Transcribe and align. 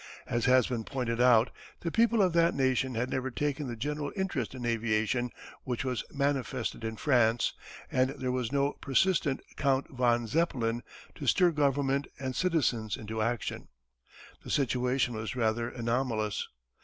As 0.25 0.45
has 0.45 0.65
been 0.65 0.83
pointed 0.83 1.21
out 1.21 1.51
the 1.81 1.91
people 1.91 2.23
of 2.23 2.33
that 2.33 2.55
nation 2.55 2.95
had 2.95 3.11
never 3.11 3.29
taken 3.29 3.67
the 3.67 3.75
general 3.75 4.11
interest 4.15 4.55
in 4.55 4.65
aviation 4.65 5.29
which 5.63 5.85
was 5.85 6.03
manifested 6.11 6.83
in 6.83 6.95
France, 6.95 7.53
and 7.91 8.09
there 8.19 8.31
was 8.31 8.51
no 8.51 8.71
persistent 8.73 9.41
Count 9.57 9.91
von 9.91 10.25
Zeppelin 10.25 10.81
to 11.13 11.27
stir 11.27 11.51
government 11.51 12.07
and 12.17 12.35
citizens 12.35 12.97
into 12.97 13.21
action. 13.21 13.67
The 14.43 14.49
situation 14.49 15.13
was 15.13 15.35
rather 15.35 15.69
anomalous. 15.69 16.47